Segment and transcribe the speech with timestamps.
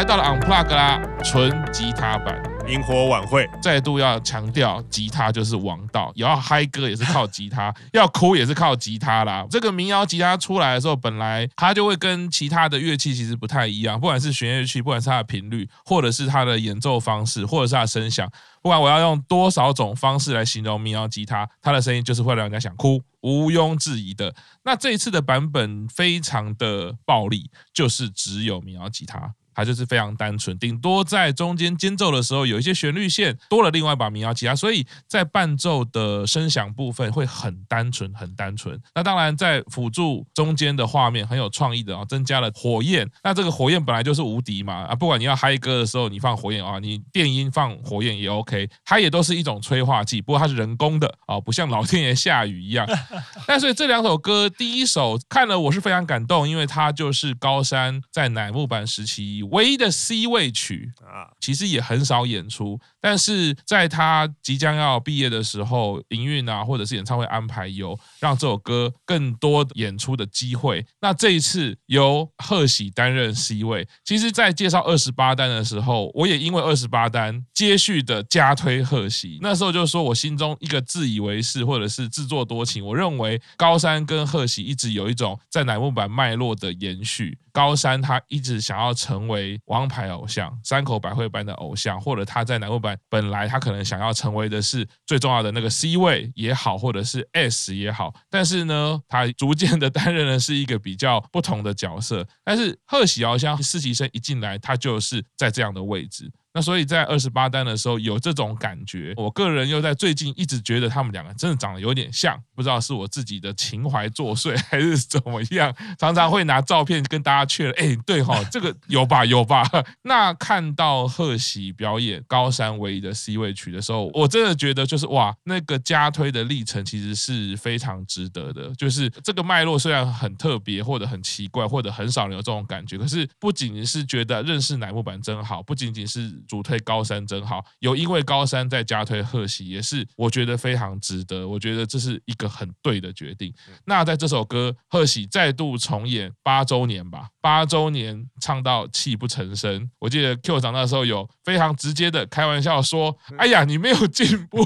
[0.00, 2.42] 来到了 Unplug 啦，纯吉他版。
[2.66, 9.44] 萤火晚会再度要强调，吉他就是王道，也要嗨歌也是靠吉他，要哭也是靠吉他啦。
[9.50, 18.26] 这个民谣吉他出来的时候，本来它就会跟其他的乐器其实不太一样，不管是弦乐器，不管是它的频率，或者是它的演奏方式，或者是它的声响，
[18.62, 24.34] 不管我要用多少种方式来形容民谣吉他，它的声音就是会让人家想哭，毋庸置疑的。
[24.64, 29.34] 那这一次的版本非常的暴力，就是只有民谣吉他。
[29.54, 38.80] 它就是非常单纯，顶多在中间间奏的时候有一些旋律线多了另外一把民谣吉他，所以在伴奏的声响部分会很单纯，很单纯。
[38.94, 43.08] 那当然在辅助中间的画面很有创意的啊，增加了火焰。
[43.22, 52.86] 那这个火焰本来就是无敌嘛啊，不管你要嗨歌的时候你放火焰啊，你电音放火焰也 OK，它也都是一种催化剂，不过它是人工的啊，不像老天爷下雨一样。
[53.46, 59.40] 但所以这两首歌，第一首看了我是非常感动，因为它就是高山在乃木坂时期。
[59.50, 70.84] 唯一的 C 位曲啊，其实也很少演出，但是在他即将要毕业的时候，营运啊，或者是演唱会安排有让这首歌更多演出的机会。
[71.00, 79.38] 那这一次由贺喜担任 C 位，其实，在介绍二十八单的时候，我也因为二十八单接续的加推贺喜。
[79.40, 87.38] 那时候就说我心中一个自以为是，或者是自作多情，我认为高山跟贺喜一直有一种在乃木坂脉络的延续。
[87.52, 102.26] 高山他一直想要成为王牌偶像，山口百惠般的偶像，或者他在乃木坂本来他可能想要成为的是最重要的那个 C 位也好，或者是 S 也好，但是呢，他逐渐的担任的是一个比较不同的角色。
[102.44, 106.30] 但是贺喜遥香实习生一进来，他就是在这样的位置。
[106.52, 119.62] 那所以在二十八单的时候有这种感觉，我个人又在最近一直觉得他们两个真的长得有点像，不知道是我自己的情怀作祟还是怎么样，常常会拿照片跟大家确认，哎，对哈，这个有吧有吧。
[120.02, 128.74] 那看到贺喜表演高山唯一的 C 位曲的时候，我真的觉得就是哇，那个加推的历程其实是非常值得的。
[128.74, 136.39] 就是这个脉络虽然很特别或者很奇怪，或者很少人有这种感觉，可是不仅仅是觉得认识乃木坂真好，不仅仅是。
[136.46, 141.46] 主推高山真好，有因为高山在加推贺喜，也是我觉得非常值得。
[141.46, 143.52] 我觉得这是一个很对的决定。
[143.84, 149.90] 那在这首歌贺喜再度重演八周年吧，八周年唱到泣不成声。
[149.98, 154.60] 我记得 Q 长那时候有非常直接的开玩笑说：“哎呀，你没有进步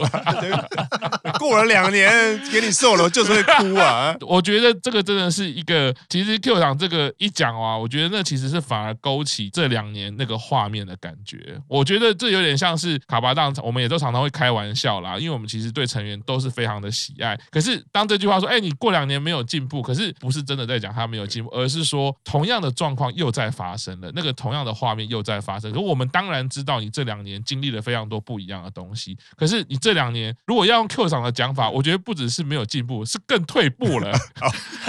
[0.00, 0.34] 啊，
[1.38, 2.10] 过了两年
[2.50, 4.14] 给你 solo 就是会哭啊。
[4.26, 11.30] ”我觉得这个真的是一个，其实 Q 长这个一讲啊，我觉得那其实是反而勾起这两年那个画面的感觉。
[11.30, 17.38] 觉，我觉得这有点像是卡巴当，我们也都常常会开玩笑啦，因为我们其实对成员都是非常的喜爱。
[17.50, 25.70] 可是当这句话说，哎，你过两年没有进步，可是不是真的在讲他没有进步，而是说同样的状况又在发生了，那个同样的画面又在发生。
[25.72, 34.10] 可我们当然知道你这两年经历了非常多不一样的东西，可是你这两年如果要用 Q 厂的讲法，我觉得不只是没有进步，是更退步了。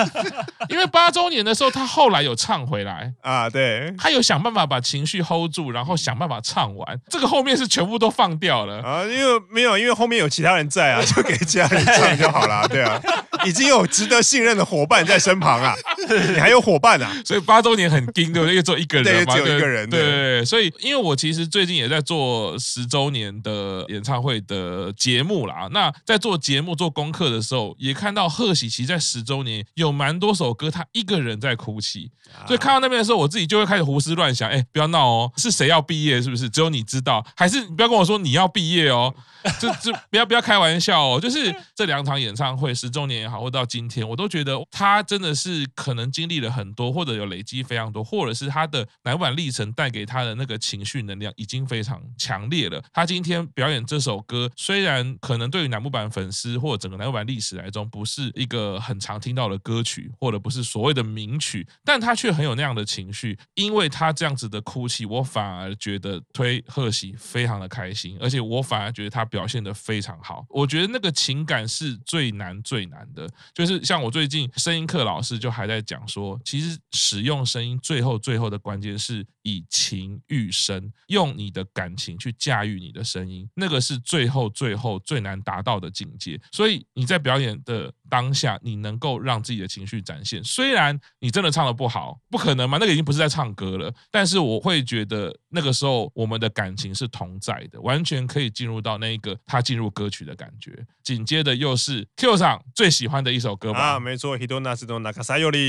[0.69, 6.39] 因为八周年的时候，他后来有唱回来啊，对，他有想办法把情绪 hold 住，然后想办法。
[6.43, 8.81] 唱完，这个后面是全部都放掉了。
[8.81, 12.99] 啊，因为没有，因为后面有其他人在啊，就给其他人唱就好了，对啊，
[13.45, 15.73] 已经有值得信任的伙伴在身旁啊，
[16.33, 18.55] 你还有伙伴啊， 所以八周年很惊，对不对？
[18.55, 32.11] 又做一个人嘛，只有一个人，对对对，所以因为我其实最近也在做十周年的演唱会的节目啦，那在做节目做功课的时候，也看到贺喜其实在十周年有蛮多首歌，他一个人在哭泣，
[32.47, 36.21] 所以看到那边的时候，我自己就会开始胡思乱想，哎，不要闹哦，是谁要毕业？
[36.21, 37.25] 是不是只有你知道？
[37.35, 39.13] 还是你不要跟我说你要毕业哦？
[39.59, 41.19] 这这不要不要开玩笑哦！
[41.19, 52.81] 就是这两场演唱会十周年也好，或到今天，我都觉得他真的是可可能经历了很多，或者有累积非常多，或者是他的乃木坂历程带给他的那个情绪能量已经非常强烈了。
[52.93, 63.37] 他今天表演这首歌，虽然可能对于乃木坂粉丝或整个乃木坂历史来说不是一个很常听到的歌曲，或者不是所谓的名曲，但他却很有那样的情绪。
[63.55, 69.25] 因为他这样子的哭泣，我反而觉得推贺喜非常的开心，而且我反而觉得他。
[69.31, 86.39] 表现的非常好，我觉得那个情感是最难最难的，就是像我最近声音课老师就还在 讲说，其实使用声音最后最后的关键是以情喻声，用你的感情去驾驭你的声音，那个是最后最后最难达到的境界。
[86.51, 90.43] 所以你在表演的当下你能够让自己的情绪展现。
[90.43, 93.93] 虽然你真的唱的不好，不可能嘛，那个已经不是在唱歌了。
[94.09, 100.85] 但是我会觉得那个时候我们的感情是同在的，完全可以进入到那个他进入歌曲的感觉。
[101.03, 103.93] 紧接着又是 Q 上最喜欢的一首歌吧？
[103.93, 104.99] 啊，没错，Hidonasu no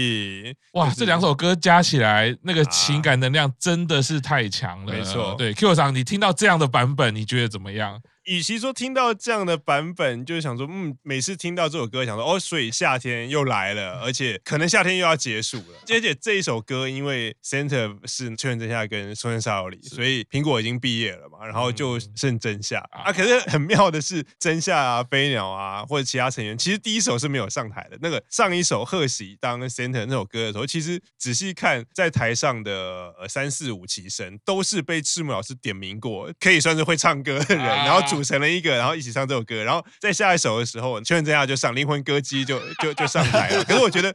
[0.03, 0.55] Nakasayori。
[0.73, 4.93] 哇，这两首歌加起来，那个情感能量真的是太强了。
[4.93, 8.01] 没错，对 Q 厂，你听到这样的版本，你觉得怎么样？
[8.25, 15.79] 与其说听到这样的版本，就是想说，嗯，每次听到这首歌，想说，哦，所以夏天又来了，而且可能夏天又要结束了。
[15.91, 23.13] 而且这一首歌，因为 center 是确认真夏跟松山沙友里，所以苹果已经毕业了嘛，然后就剩真夏、嗯、啊。
[23.13, 27.99] 可是很妙的是，真夏啊、飞鸟啊，或者其他成员，其实第一首是没有上台的。
[28.01, 38.12] 那个上一首贺喜当 center 那首歌的时候，其实仔细看，在台上的呃三四五齐声都是被赤木老师点名过，可以算是会唱歌的人，然后。
[38.13, 43.65] 组成了一个，然后一起唱这首歌，然后在下一首的时候，邱元真亚就上灵魂歌姬就就就上台了。
[43.65, 44.15] 可是我觉得，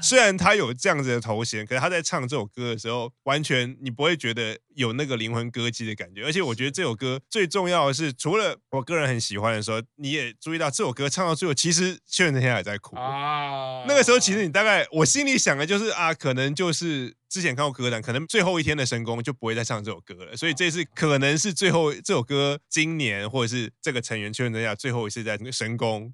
[0.00, 6.24] 虽然他有这样子的头衔，可是他在唱这首歌的时候，完全你不会觉得有那个灵魂歌姬的感觉。
[6.24, 12.96] 而且我觉得这首歌最重要的是，除了我个人很喜欢的时候，你也注意到这首歌唱到最后，其实秋元真夏也在哭。
[12.96, 17.16] 啊，那个时候其实你大概我心里想的就是啊，可能就是。
[17.28, 26.10] 之前看过歌单，可能最后一天的神功就不会再唱这首歌了，所以这次可能是最后这首歌今年或者是这个成员秋元真夏最后一次在神宫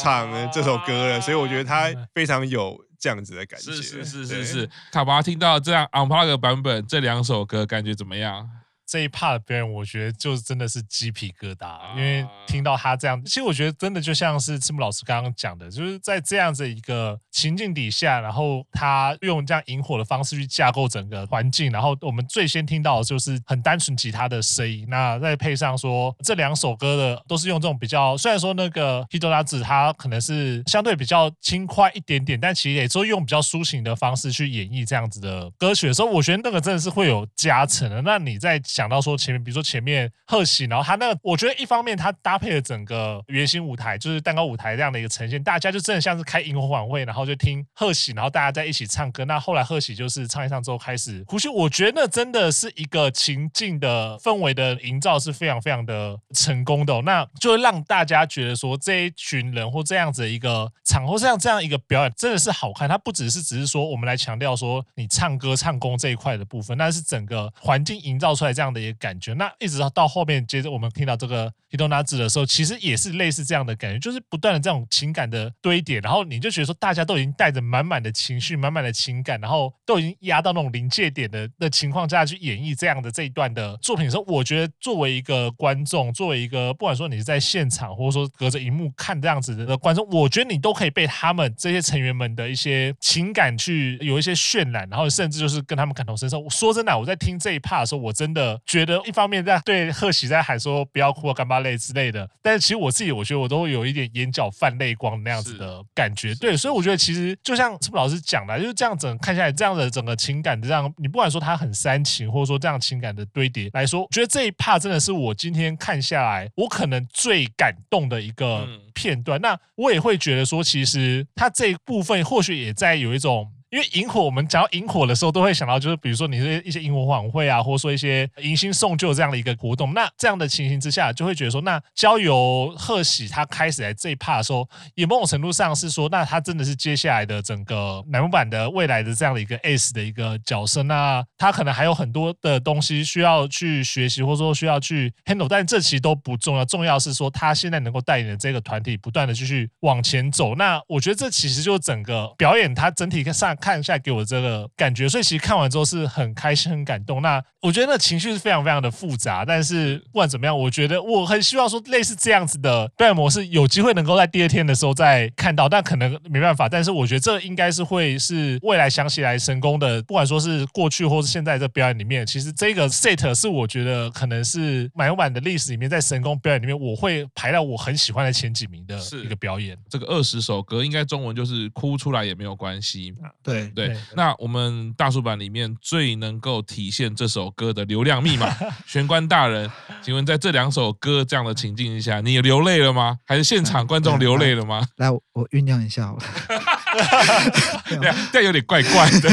[0.00, 3.70] 唱这首歌了，所以我觉得他 非常有这样子的感觉。
[3.70, 8.48] 是是是是是，卡巴听到这样 unplugged 版本这两首歌感觉怎么样？
[8.94, 38.00] 这一 part 的表演，我觉得就真的是鸡皮疙瘩，因为听到他这样，其实我觉得真的就像是赤木老师刚刚讲的，就是在这样子一个情境底下，然后他用这样引火的方式去架构整个环境，然后我们最先听到的就是很单纯吉他的声音，那再配上说这两首歌的都是用这种比较，虽然说那个 Hidonatsu 它可能是相对比较轻快一点点，但其实也都用比较抒情的方式去演绎这样子的歌曲的时候，我觉得那个真的是会有加成的。
[38.02, 49.24] 那你在讲到说前面，比如说前面贺喜，然后他那个，我觉得一方面他搭配了整个圆形舞台，就是蛋糕舞台这样的一个呈现，大家就真的像是开萤火晚会，然后就听贺喜，然后大家在一起唱歌。
[49.24, 62.86] 那后来贺喜就是唱一唱之后开始呼吸，我觉得那真的是一个情境的氛围的营造是非常非常的成功的，那就会让大家觉得说这一群人或这样子的一个场或像这样一个表演真的是好看。
[62.86, 68.94] 它不只是只是说我们来强调说你唱歌唱功这一块的部分，那是整个环境营造出来这样的一个。
[69.04, 96.48] 感觉，那一直到到后面，接着我们听到这个伊东拉子的时候，其实也是类似这样的感觉，就是不断的这种情感的堆叠，然后你就觉得说，大家都已经带着满满的情绪、满满的情感，然后都已经压到那种临界点的的情况下去演绎这样的这一段的作品的时候，我觉得作为一个观众，作为一个不管说你是在现场，或者说隔着荧幕看这样子的观众，我觉得你都可以被他们这些成员们的一些情感去有一些渲染，然后甚至就是跟他们感同身受。
[96.48, 99.00] 说真的，我在听这一 part 的时候，我真的觉得。
[99.04, 119.40] 一方面在对贺喜在喊说不要哭啊，干巴泪之类的，但是其实我自己我觉得我都会有一点眼角泛泪光那样子的感觉，对，所以我觉得其实就像赤木老师讲的，就是这样整看下来，这样的整个情感的这样，你不管说他很煽情，或者说这样情感的堆叠来说，我觉得这一 part 真的是我今天看下来，我可能最感动的一个片段。
[119.40, 123.50] 那我也会觉得说，其实他这一部分或许也在有一种。
[123.74, 129.92] 因为萤火，我们讲到萤火的时候，都会想到就是，比如说你是一些萤火晚会啊，或者说一些迎新送旧这样的一个活动。
[129.92, 134.64] 那这样的情形之下，就会觉得说，那交由贺喜他开始来这一趴的时候，
[134.94, 140.84] 也某种程度上是说，那他真的是接下来的整个乃木坂的未来的这样的一个 S 的一个角色。
[140.84, 146.64] 那他可能还有很多的东西需要去学习，或者说需要去 handle，但这其实都不重要。
[146.64, 150.54] 重要是说，他现在能够带领的这个团体不断的继续往前走。
[150.54, 153.52] 那我觉得这其实就是整个表演，他整体上。
[153.64, 157.22] 看一下给我这个感觉，所以其实看完之后是很开心、很感动。
[157.22, 166.68] 那我觉得那情绪是非常非常的复杂，但是不管怎么样，我觉得我很希望说类似这样子的表演模式，有机会能够在第二天的时候再看到，但可能没办法。
[166.68, 179.74] 但是我觉得这应该是会是未来想起来神功的，不管说是过去或是现在这表演里面，其实这个 set 是我觉得可能是乃木坂的历史里面，在神功表演里面，我会排到我很喜欢的前几名的一个表演。
[179.88, 183.14] 这个二十首歌，应该中文就是哭出来也没有关系。
[183.44, 183.68] 对。
[183.68, 188.48] 对对，那我们大叔版里面最能够体现这首歌的流量密码，
[188.86, 189.70] 玄关大人，
[190.02, 193.18] 请问在这两首歌这样的情境之下，你流泪了吗？
[193.24, 194.86] 还是现场观众流泪了吗？
[194.96, 196.22] 来，我酝酿一下好了。
[198.00, 199.30] 对啊，这有点怪怪的。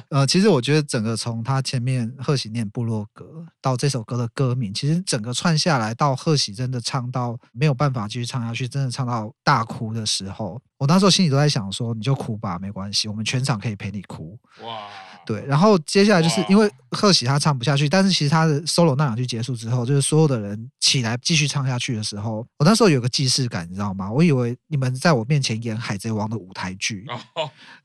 [0.10, 14.38] 呃，其实我觉得整个从他前面贺喜念部落格到这首歌的歌名，其实整个串下来到贺喜真的唱到没有办法继续唱下去，真的唱到大哭的时候，我那时候心里都在想说，你就哭吧，没关系，我们全场可以陪你哭。
[14.62, 14.88] 哇。
[15.26, 24.10] 对，然后接下来就是因为贺喜他唱不下去，但是其实他的 solo 那两句结束之后，就是所有的人起来继续唱下去的时候，我那时候有个既视感，你知道吗？
[24.10, 27.04] 我以为你们在我面前演《海贼王》的舞台剧，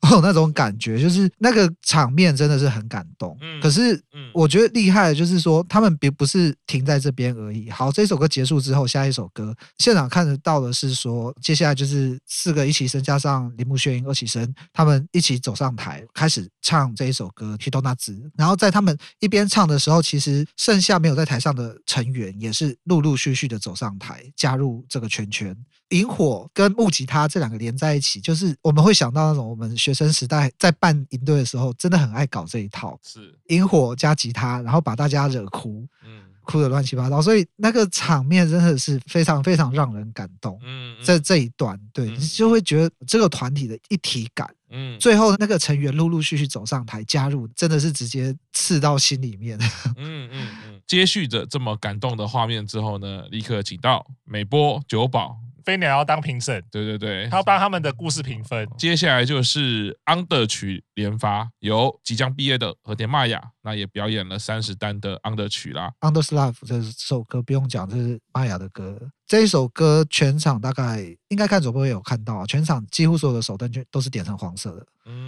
[0.00, 3.36] 我有那种感觉，就是那个场面真的是很感动。
[3.60, 7.68] 可是我觉得厉害的就是说，他们并不是停在这边而已。
[7.68, 17.30] 好，这首歌结束之后，下一首歌现场看得到的是说，接下来就是四个一起生加上铃木炫音二起生，他们一起走上台，开始唱这一首。
[17.34, 25.56] 歌《提多纳兹》，然后在他们一边唱的时候，其实剩下没有在台上的成员也是陆陆续续的走上台，加入这个圈圈。
[25.90, 32.98] 萤火跟木吉他这两个连在一起，就是我们会想到那种我们学生时代在办营队的时候，真的很爱搞这一套。
[33.02, 40.58] 是萤火加吉他，然后把大家惹哭，嗯，哭的乱七八糟，所以那个场面真的是非常非常让人感动。
[40.64, 44.52] 嗯，在这一段，对，你就会觉得这个团体的一体感。
[44.74, 49.56] 嗯，最后那个成员陆陆续续走上台加入，真的是直接刺到心里面。
[49.96, 55.38] 嗯嗯嗯，接续着这么感动的画面之后呢，立刻请到美波久保。
[55.64, 58.68] 飞鸟要当评审，对对对，他要帮他们的故事评分。
[58.76, 65.92] 接下来就是 Under 曲连发，由即将毕业的和田玛雅，那也表演了三十单的 Under 曲啦。
[66.00, 68.98] Under's Life 这首歌不用讲，这是玛雅的歌。
[69.26, 74.86] 这一首歌全场大概应该看主播也有看到，全场几乎所有的手灯全都是点成黄色的。
[75.06, 75.23] 嗯，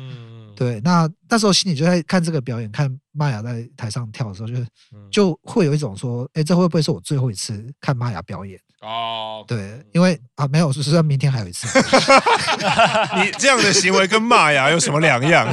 [0.57, 0.81] 对。
[0.81, 4.65] 那那时候心里就在看这个表演，看玛雅在台上跳的时候，就
[5.11, 8.59] 就会有一种说，哎，这会不会是我最后一次看玛雅表演？
[8.83, 11.67] 哦，对，因为啊，没有，是说明天还有一次。
[13.17, 15.49] 你这样的行为跟玛雅有什么两样？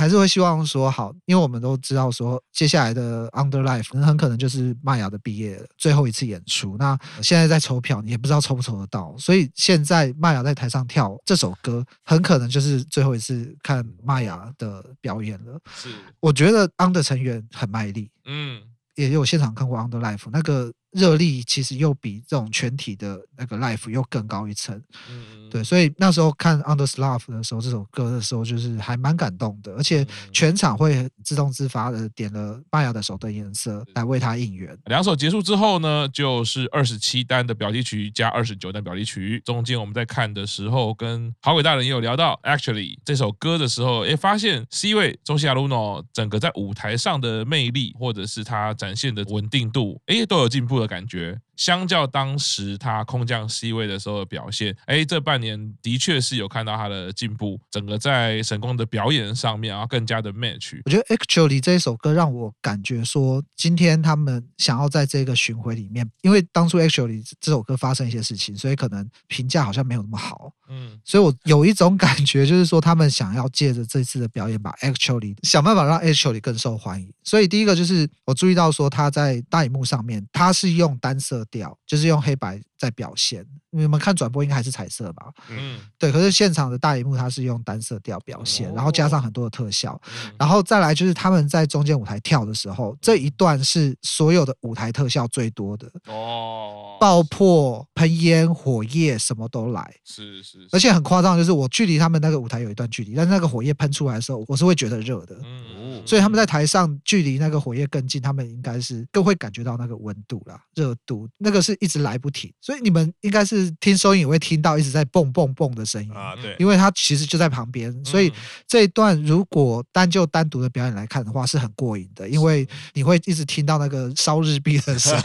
[0.00, 6.78] 还是会希望说好，因为我们都知道说接下来的 Under Life 很可能就是麦雅的毕业最后一次演出。
[6.78, 15.60] 那现在在抽票，你也不知道抽不抽得到，所以现在麦雅在台上跳这首歌，很可能就是最后一次看麦雅的表演了。
[15.74, 18.62] 是，我觉得 Under 成员很卖力，嗯，
[18.94, 20.72] 也有现场看过 Under Life 那个。
[20.92, 24.74] 热力其实又比这种全体的那个 life 又更高一层，
[25.08, 34.76] 嗯，对，所以那时候看 Under's Love 的时候，这首歌的时候就是还蛮感动的，而且全场会自动自发的点了麦雅的手灯颜色来为他应援。
[34.86, 39.40] 两首结束之后呢，就是二十七单的表题曲加二十九单表题曲。
[39.44, 51.40] 中间我们在看的时候，跟好鬼大人也有聊到，actually 这首歌的时候，哎，发现 C 位中西亚鲁诺整个在舞台上的魅力，或者是他展现的稳定度，哎，都有进步的感觉。
[51.60, 60.80] 相较当时他空降 C 位的时候的表现，哎，这半年的确是有看到他的进步，整个在神宫的表演上面啊，更加的 match。
[60.86, 70.50] 我觉得 Actually 这一首歌让我感觉说，今天他们想要在这个巡回里面，因为当初 Actually 这首歌发生一些事情，所以可能评价好像没有那么好。
[70.70, 77.12] 嗯， 所以我有一种感觉，就是说他们想要借着这次的表演，把 Actually 想办法让 Actually 更受欢迎。
[77.22, 82.62] 所以第一个就是我注意到说他在大荧幕上面，他是用单色掉，就是用黑白。
[82.80, 85.30] 在表现，你们看转播应该还是彩色吧？
[85.50, 86.10] 嗯，对。
[86.10, 90.00] 可是现场的大荧幕它是用单色调表现，然后加上很多的特效，
[90.38, 112.50] 然后再来就是他们在中间舞台跳的时候，这一段是所有的舞台特效最多的哦，爆破、喷烟、火焰什么都来，是是，而且很夸张，就是我距离他们那个舞台有一段距离，但是那个火焰喷出来的时候，我是会觉得热的，嗯，所以他们在台上距离那个火焰更近，他们应该是更会感觉到那个温度啦、热度，那个是一直来不停。
[112.70, 118.32] 所以你们应该是听收音也会听到一直在蹦蹦蹦的声音啊，对，因为它其实就在旁边，所以
[118.64, 125.22] 这一段如果单就单独的表演来看的话，是很过瘾的，因为你会一直听到那个烧日币的声音，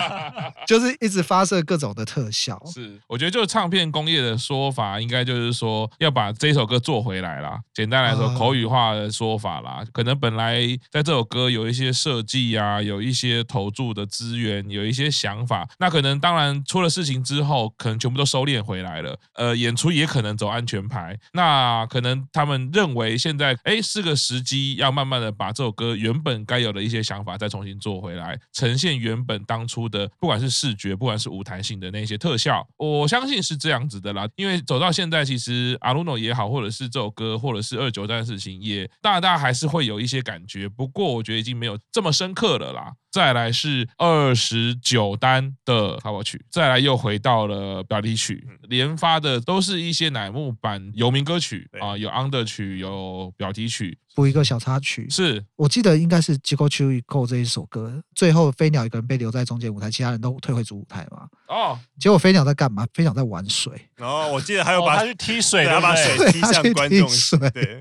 [0.66, 2.58] 就是一直发射各种的特效。
[2.72, 7.60] 是，我觉得就是唱片工业的说法，应该就是说要把这首歌做回来啦。
[7.74, 16.77] 简单来说，口语化的说法啦，可能本来在这首歌有一些设计啊，有一些投注的资源，有一些想法，那可能当然出。
[16.78, 19.18] 出了事情之后，可能全部都收敛回来了。
[19.34, 21.18] 呃，演出也可能走安全牌。
[21.32, 34.28] 那可能他们认为现在，哎，是个时机，要慢慢的把这首歌原本该有的一些想法再重新做回来，呈现原本当初的，不管是视觉，不管是舞台性的那些特效，我相信是这样子的啦。
[34.36, 40.68] 因为走到现在，其实阿鲁诺也好，或者是这首歌，或者是二九这件事情，也大大还是会有一些感觉。
[40.68, 42.92] 不过我觉得已经没有这么深刻了啦。
[43.10, 53.98] 再来是二十九单的插曲，再来又回到了表题曲，连发的都是一些乃木坂有名歌曲啊，有 under 曲，有表题曲。
[54.14, 61.28] 补一个小插曲，是我记得应该是《Jikochu Iko》这一首歌，最后飞鸟一个人被留在中间舞台，其他人都退回主舞台嘛。
[61.46, 62.84] 哦，结果飞鸟在干嘛？
[62.92, 63.72] 飞鸟在玩水。
[63.98, 67.08] 哦，我记得还有把、哦、他去踢水，他把水踢向观众。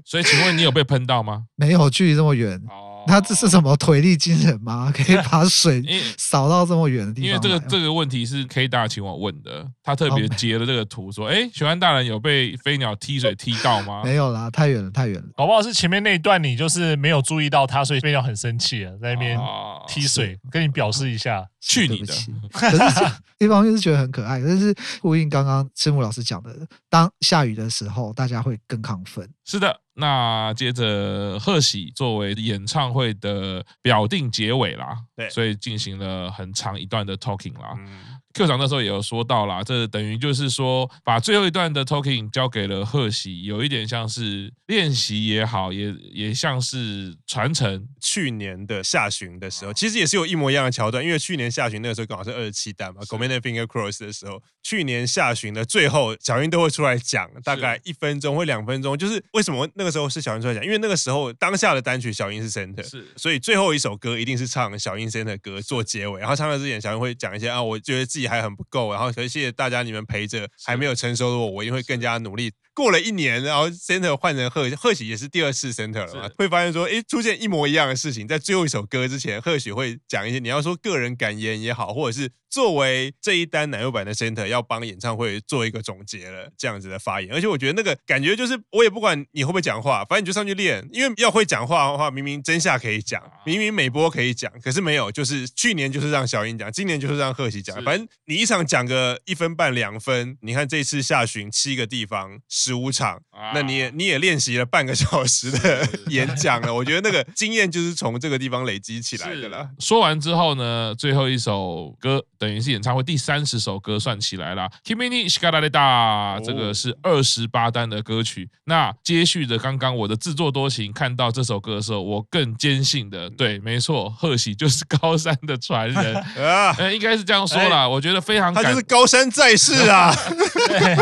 [0.06, 1.46] 所以请问你有被喷到吗？
[1.56, 2.62] 没有，距离这么远。
[2.70, 4.92] 哦他这是什么腿力惊人吗？
[4.96, 5.84] 可以 把水
[6.18, 7.30] 扫到这么远的地方？
[7.30, 15.28] 因为这个这个问题是 K 大请我问的，他特别截了这个图说：“哎，玄幻大人有被飞鸟踢水踢到吗？”没有啦，太远了，太远了。
[15.38, 19.40] 搞不好是前面那一段你就是没有注意到他，所以飞鸟很生气啊，在那边
[19.88, 21.48] 踢水，跟你表示一下。
[21.60, 22.14] 去你的！
[22.54, 26.56] 可是一方面是觉得很可爱，但是呼应刚刚赤木老师讲的，
[26.90, 29.28] 当下雨的时候，大家会更亢奋。
[29.44, 37.74] 是的，那接着贺喜作为演唱会的表定结尾啦，对，所以进行了很长一段的 talking 啦。
[37.78, 38.00] 嗯
[38.38, 47.88] Q 长那时候也有说到啦，这等于就是说，把最后一段的 talking 交给了贺喜，有一点像是练习也好，也也像是传承。
[48.00, 68.27] 去年的下旬的时候，其实也是有一模一样的桥段，因为去年下旬那个时候刚好是二十七弹嘛，Gomen Finger Cross 的时候，去年下旬的最后，小英都会出来讲，大概一分钟或两分钟，就是为什么那个时候是小英出来讲，因为那个时候当下的单曲小英是 center，是，所以最后一首歌一定是唱小英 center 歌做结尾，然后唱到之前，小英会讲一些啊，我觉得自己。
[68.28, 72.52] 还很不够，然后所以谢谢大家，你们陪着还没有成熟的我，我一定会更加努力。
[72.74, 87.34] 过了一年，然后 center 换成贺贺喜，也是第二次 center 了嘛，会发现说，哎，出现一模一样的事情，在最后一首歌之前，贺喜会讲一些，你要说个人感言也好，或者是作为这一单奶油版的 center 要帮演唱会做一个总结了，这样子的发言。
[87.34, 102.40] 而且我觉得那个感觉就是，我也不管你会不会讲话，反正你就上去练，因为要会讲话的话，明明真夏可以讲，明明美波可以讲，可是没有，就是去年就是让小英讲，今年就是让贺喜讲，反正你一场讲个一分半两分，你看这次下旬七个地方。
[102.50, 103.22] 十五场，
[103.54, 109.70] 那你也你也练习了半个小时的演讲了，我觉得那个经验就是从这个地方累积起来的了。
[109.80, 114.70] 说完之后呢，最后一首歌等于是演唱会第三十首歌算起来了。
[114.84, 118.50] Kimi ni shikareita，这个是二十八单的歌曲。
[118.66, 127.88] 那接续着刚刚我的自作多情，看到这首歌的时候，我更坚信的，对，没错，贺喜就是高山的传人 啊，呃，应该是这样说啦。
[127.88, 130.14] 我觉得非常，他就是高山在世啊，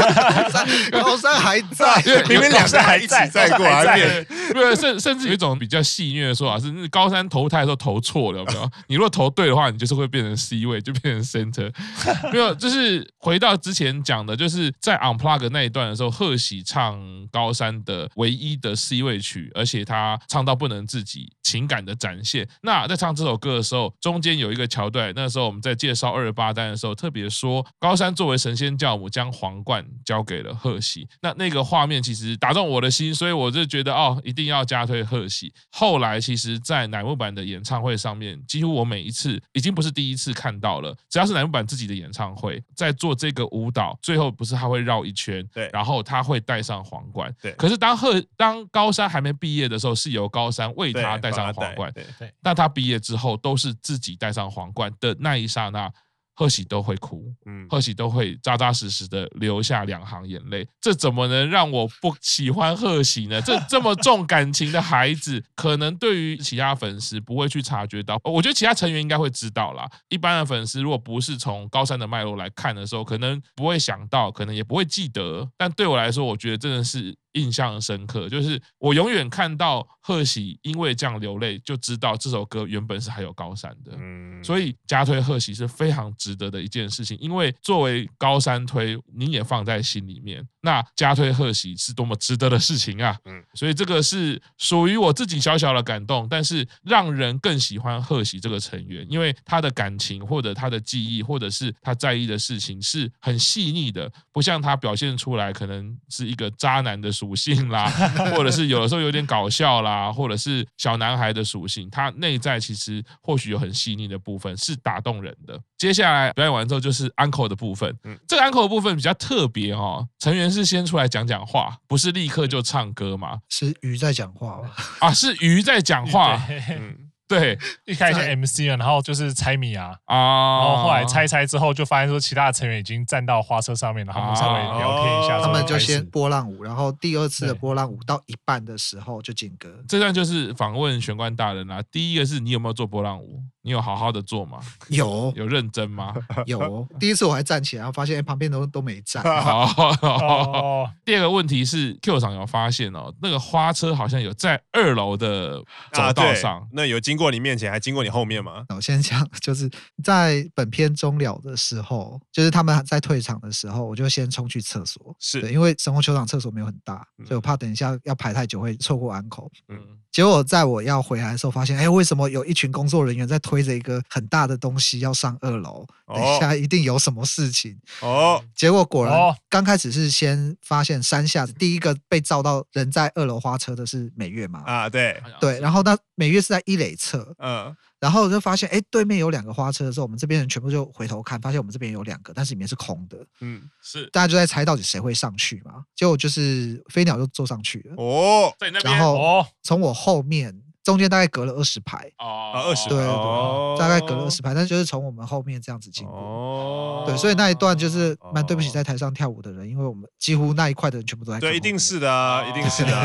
[0.92, 1.56] 高山还。
[1.56, 4.24] 还在，因为你们两个还一起在过，还在。
[4.52, 8.70] 对，甚甚至有一种比较戏谑的说法是，高山投胎的时候投错了，有没有？
[8.88, 11.72] 你如果投对的话，你就是会变成 C 位，就变成 center。
[12.34, 17.00] 没有，就是回到之前讲的，就是在 unplug 那一段的时候，贺喜唱
[17.32, 22.46] 高山的唯一的 C 位曲，而且他唱到不能自己情感的展现。
[22.64, 31.08] 那在唱这首歌的时候，中间有一个桥段，那时候我们在介绍二十八单的时候，特别说高山作为神仙教母，将皇冠交给了贺喜。
[31.22, 35.54] 那那个画面其实打动我的心，所以我就觉得哦，一定要加推贺喜。
[35.72, 40.96] 后来其实，在乃木坂的演唱会上面，几乎我每一次已经不是第一次看到了。
[41.10, 47.52] 只要是乃木坂自己的演唱会，在做这个舞蹈，最后不是他会绕一圈，对，然后他会戴上皇冠，对。
[47.54, 52.34] 可是当贺当高山还没毕业的时候，是由高山为他戴上皇冠，对对。
[52.42, 55.92] 那他毕业之后，都是自己戴上皇冠的那一刹那。
[56.36, 63.42] 贺喜都会哭，嗯，贺喜都会扎扎实实的流下两行眼泪，这怎么能让我不喜欢贺喜呢？
[63.42, 69.90] 这这么重感情的孩子，可能对于其他粉丝不会去察觉到，我觉得其他成员应该会知道啦。
[70.10, 75.50] 一般的粉丝如果不是从高山的脉络来看的时候，可能不会想到，可能也不会记得。
[75.58, 77.16] 但对我来说，我觉得真的是。
[77.36, 107.90] 印象深刻，就是我永远看到贺喜因为这样流泪，就知道这首歌原本是还有高山的，嗯，所以加推贺喜是非常值得的一件事情，因为作为高山推，你也放在心里面，那加推贺喜是多么值得的事情啊，嗯，所以这个是属于我自己小小的感动，但是让人更喜欢贺喜这个成员，因为他的感情或者他的记忆或者是他在意的事情是很细腻的，不像他表现出来可能是一个渣男的属性啦，
[108.36, 115.60] 或者是有的时候有点搞笑啦，或者是小男孩的属性，他内在其实或许有很细腻的部分是打动人的。
[115.78, 123.40] 接下来表演完之后就是 encore 的部分，嗯，这个的部分比较特别哦，成员是先出来讲讲话，不是立刻就唱歌嘛？
[123.50, 124.62] 是鱼在讲话
[125.00, 127.05] 啊，是鱼在讲话， 嗯。
[127.28, 139.84] 对一开始 MC 了，然后就是猜谜啊，啊，然后后来猜猜之后，就发现说其他的成员已经站到花车上面了，他们稍微聊天一下，哦他们就先波浪舞，然后第二次的波浪舞到一半的时候就进歌。
[139.88, 143.42] 这段就是访问玄关大人啦、第一个是你有没有做波浪舞？
[143.66, 144.60] 你有好好的做吗？
[144.90, 146.14] 有有认真吗？
[146.46, 149.24] 有， 第一次我还站起来，然后发现哎旁边都都没站。
[149.42, 149.66] 好。
[150.02, 155.58] 哦，第二个问题是 Q 厂有发现哦，那个花车好像有在二楼的
[155.92, 158.66] 走道上，，那有经过你面前，还经过你后面吗？
[158.76, 159.68] 我先讲，就是
[160.04, 165.16] 在本片终了的时候，就是他们在退场的时候，我就先冲去厕所。
[165.20, 169.50] 是对，因为神户球场厕所没有很大，嗯所以我怕等一下要排太久会错过安口。
[169.70, 169.80] 嗯，
[170.12, 175.86] 结果在我要回来的时候，发现，哎，为什么有一群工作人员在推着一个很大的东西要上二楼？
[176.08, 177.76] 等一下一定有什么事情。
[178.02, 184.64] 哦，结果果然哦，刚开始是先发现山下第一个被照到人在二楼花车的是美月嘛？
[184.66, 195.84] 啊，对，对，然后那美月是在一垒侧，嗯，然后就发现，哎，对面有两个花车的时候，我们这边人全部就回头看，发现我们这边有两个，但是里面是空的，嗯，是大家就在猜到底谁会上去嘛？
[195.96, 203.76] 结果就是飞鸟就坐上去了，哦，在那边然后哦，从我后面中间大概隔了二十排，哦二十对对哦。
[203.78, 206.16] 大概隔了二十排，但就是从我们后面这样子经过。
[206.16, 212.96] 哦，对，所以那一段就是蛮对不起哦在台上跳舞的人，因为我们几乎那一块的人全部都在看对，一定是的啊，一定是的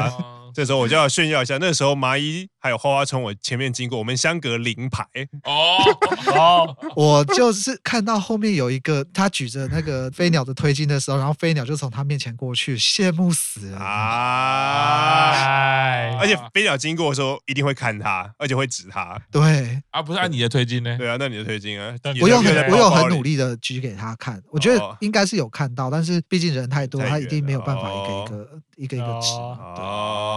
[0.54, 5.04] 这时候我就要炫耀一下，那时候麻衣还有花花从我前面经过，我们相隔零排，
[5.44, 5.78] 哦，
[6.34, 13.78] 哦， 我就是看到后面有一个他举着那个飞鸟的推进的时候，然后飞鸟就从他面前过去，羡慕死了。
[13.78, 15.30] 啊！
[15.32, 19.20] 哎，而且飞鸟经过的时候一定会看他，而且会指他。
[19.30, 19.80] 对。
[19.90, 20.96] 啊，不是按你的推进呢？
[20.98, 29.32] 对啊，那你的推进啊，但我有很我有很努力的举给他看，我觉得哦应该是有看到，但是毕竟人太多，他一定没有办法一个一个一个一个指。
[29.38, 29.58] 嘛。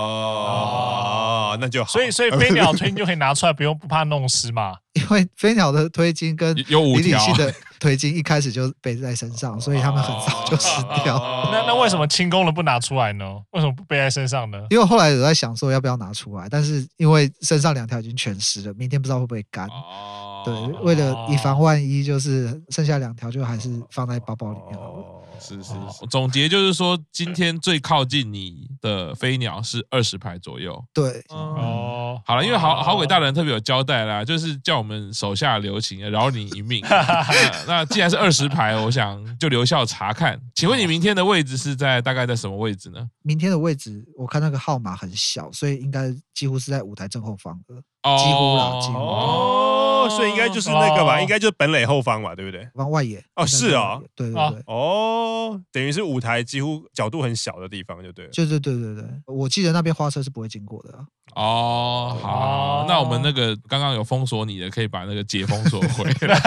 [0.04, 1.90] 对哦，那就好。
[1.90, 4.76] 所以所以 飞鸟推就可以拿出来，不用不怕弄湿嘛。
[4.94, 11.18] 因为飞鸟的推金跟有有五李李条信的推金一开始就背在身上，所以他们很早就湿掉。
[11.18, 13.26] 哦那那为什么轻功的不拿出来呢？
[13.52, 14.60] 为什么不背在身上呢？
[14.70, 19.68] 因为后来有在想说要不要拿出来，但是因为身上两条已经全湿了，明天不知道会不会干。
[19.68, 25.23] 哦对，为了以防万一，就是剩下两条就还是放在包包里面好了。
[25.44, 30.84] 哦是是是，总结就是说，今天最靠近你的飞鸟是二十排左右。
[30.94, 36.82] 对，哦，好了，因为好好鬼大人特别有交代啦，就是叫我们手下留情，饶你一命。
[36.88, 40.40] 那那既然是二十排，我想就留校查看。
[40.56, 43.10] 请问你明天的位置是在大概在什么位置呢？
[43.22, 47.60] 明天的位置我看那个号码很小，所以应该几乎是在舞台正后方
[48.04, 52.68] 几乎啦几乎哦，所以应该就是那个吧，哦应该就是本垒后方吧，对不对？
[52.74, 53.24] 往外野。
[53.36, 54.64] 哦是哦应该是外野对对对。
[54.68, 58.32] 哦，等于是舞台几乎角度很小的地方，就对了。
[58.32, 61.06] 就对对对对，我记得那边花车是不会经过的啊。
[61.36, 66.38] 哦，好哦，那我们那个刚刚有封锁你的，可以把那个解封锁回来。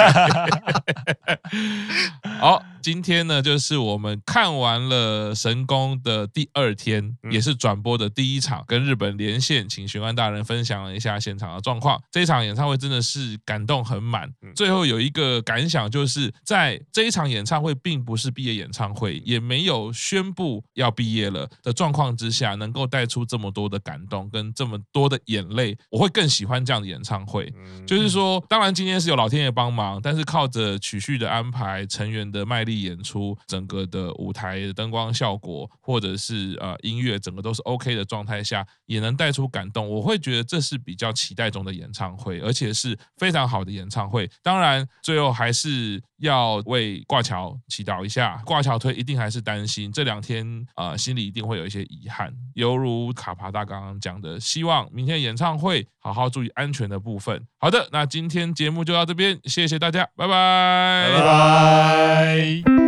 [2.39, 12.01] 好，今天呢，就是我们看完了神宫的第二天，嗯也是转播的第一场，跟日本连线，请玄关大人分享了一下现场的状况。
[12.13, 14.29] 这一场演唱会真的是感动很满。
[14.43, 27.53] 嗯最后有一个感想，就是在这一场演唱会并不是毕业演唱会，也没有宣布要毕业了的状况之下，能够带出这么多的感动跟这么多的眼泪，我会更喜欢这样的演唱会。
[27.57, 39.89] 嗯就是说，当然今天是有老天爷帮忙，但是靠着曲序的安排、成员的卖力演出、整个的舞台的灯光效果，或者是呃音乐，整个都是 OK 的状态下，也能带出感动。
[39.89, 44.29] 我会觉得这是比较期待中的演唱会，而且是非常好的演唱会。
[44.43, 48.41] 当然，最后还是要为挂桥祈祷一下。
[48.45, 57.47] 挂桥推一定还是担心这两天呃心里一定会有一些遗憾，犹如卡帕大刚刚讲的，希望明天演唱会好好注意安全的部分。
[57.59, 62.63] 好的，那今天节目就到这边，谢谢大家，拜拜，拜拜。
[62.65, 62.86] 拜。